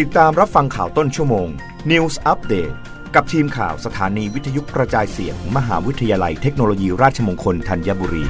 [0.00, 1.48] ติดตามรับฟังข่าวต้นชั่วโมง
[1.90, 2.74] News Update
[3.14, 8.24] กับทีมข่าวสถานีวิทยุกระจายเสียงมมหาวิทยาลัยเทคโนโลยีราชมงคลธัญบุรี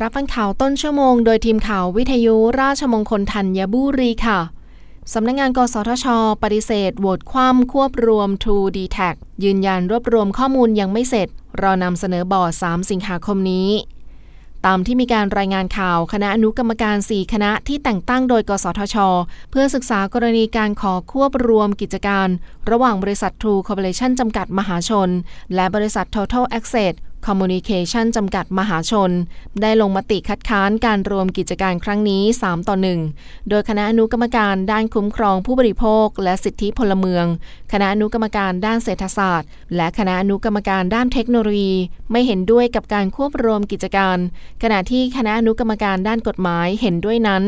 [0.00, 4.38] รับฟังข่าวต้นชั่วโมง โดยทีมข่าววิทยุราชมงคลธัญบุรีค่ะ
[5.12, 6.06] สำนักงงาน กสทช
[6.42, 9.14] ปฏิเสธโหวตคว่ำควบรวม True d t a c
[9.44, 11.28] ยืนยันรวบรวมข้อมูลยังไม่เสร็จ
[11.60, 13.70] รอนำเสนอบอร์ด 3 สิงหาคมนี้
[14.66, 18.96] ตามที่มีการรายงานข่าวคณะอนุกรรมการ 4 คณะที่แต่งตั้งโดย กสทช
[19.50, 22.28] เพื่อศึกษากรณีการขอควบรวมกิจการ
[22.70, 25.10] ระหว่างบริษัท True Corporation จำกัดมหาชน
[25.54, 26.94] และบริษัท Total Access
[27.26, 29.10] Communication จำกัดมหาชน
[29.62, 32.76] ได้ลงมติคัดค้านการรวมกิจการครั้งนี้ 3 ต่อ
[33.12, 37.26] 1 โดยคณะอนุกรรมการด้านคุ้มครองผู้บริโภค และสิทธิพลเมือง
[37.72, 41.74] คณะอนุกรรมการด้านเศรษฐศาสตร์ และคณะอนุกรรมการด้านเทคโนโลยี
[42.10, 44.18] ไม่เห็นด้วยกับการควบรวมกิจการ
[44.62, 47.42] ขณะที่คณะอนุกรรมการด้านกฎหมายเห็นด้วยนั้น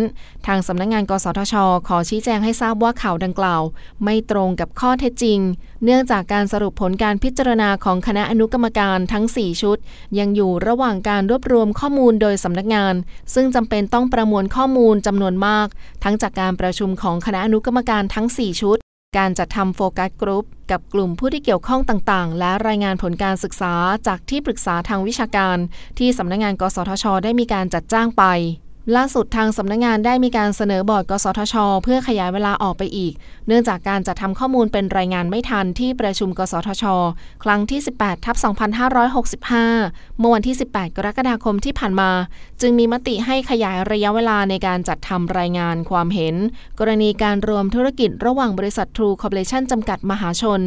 [0.46, 1.54] ทางสำนักงงาน กสทช
[1.88, 3.62] ขอชี้แจงให้ทราบว่าข่าวดังกล่าว
[4.04, 5.38] ไม่ตรงกับข้อเท็จจริง
[5.84, 9.76] เนื่องจากการสรุปผลการพิจารณาของคณะอนุกรรมการทั้ง 4ชุด
[10.18, 12.94] ยังอยู่ระหว่างการรวบรวมข้อมูลโดยสำนักงาน
[13.34, 15.68] ซึ่งจำเป็นต้องประมวลข้อมูลจำนวนมาก
[16.04, 18.78] ทั้งจากการประชุมของคณะอนุกรรมการทั้ง 4 ชุด
[19.18, 23.74] การจัดทำโฟกัสกรุ๊ปกับกลุ่มผู้ที่เกี่ยวข้องต่างๆ และรายงานผลการศึกษา
[24.06, 25.56] จากที่ปรึกษาทางวิชาการ
[25.98, 28.24] ที่สำนักงงาน กสทช ได้มีการจัดจ้างไป
[28.96, 31.54] ล่าสุดทางสำนักงงานได้มีการเสนอบอร์ด กสทช
[31.84, 33.12] เพื่อขยายเวลาออกไปอีก
[33.46, 36.84] เนื่องจากการจัดทำข้อมูลเป็นรายงานไม่ทันที่ประชุม กสทช
[37.44, 38.36] ครั้งที่ 18 ทับ
[39.22, 42.10] 2565 เมื่อวันที่ 18 กรกฎาคมที่ผ่านมา
[42.60, 46.34] จึงมีมติให้ขยายระยะเวลาในการจัดทำรายงานความเห็น
[46.78, 50.60] กรณีการรวมธุรกิจระหว่างบริษัท True Corporation จำกัดมหาชน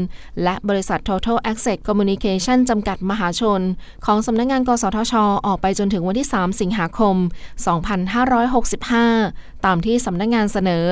[0.44, 3.62] และบริษัท Total Access Communication จำกัดมหาชน
[4.06, 5.14] ของสำนักงงาน กสทช
[5.48, 10.86] ออกไปจนถึงวันที่ 3 สิงหาคม 2 5 2565 ตามที่สำนักงงานเสนอ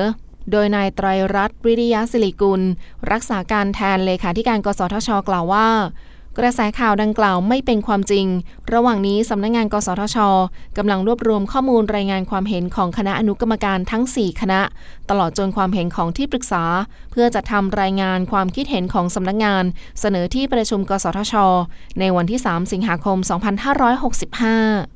[0.50, 2.62] โดยนายไตรรัตน์วิริยะศิริกุล
[3.12, 5.68] รักษาการแทนเลขาธิการกสทช กล่าวว่า
[6.38, 8.26] กระแสข่าวดังกล่าวไม่เป็นความจริง
[8.72, 10.18] ระหว่างนี้สำนักงงาน กสทช
[10.78, 14.60] กำลังรวบรวมข้อมูลรายงานความเห็นของคณะอนุกรรมการทั้ง 4 คณะ
[15.10, 16.64] ตลอดจนความเห็นของที่ปรึกษา
[17.10, 19.64] เพื่อจะทำรายงานความคิดเห็นของสำนักงงาน
[20.00, 21.34] เสนอที่ประชุม กสทช
[22.00, 24.95] ในวันที่ 3 สิงหาคม 2565